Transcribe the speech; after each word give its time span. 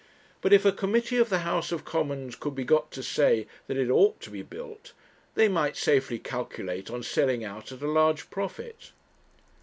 But 0.41 0.51
if 0.51 0.65
a 0.65 0.71
committee 0.71 1.17
of 1.17 1.29
the 1.29 1.41
House 1.45 1.71
of 1.71 1.85
Commons 1.85 2.35
could 2.35 2.55
be 2.55 2.63
got 2.63 2.89
to 2.93 3.03
say 3.03 3.45
that 3.67 3.77
it 3.77 3.91
ought 3.91 4.19
to 4.21 4.31
be 4.31 4.41
built, 4.41 4.93
they 5.35 5.47
might 5.47 5.77
safely 5.77 6.17
calculate 6.17 6.89
on 6.89 7.03
selling 7.03 7.43
out 7.45 7.71
at 7.71 7.83
a 7.83 7.87
large 7.87 8.31
profit. 8.31 8.93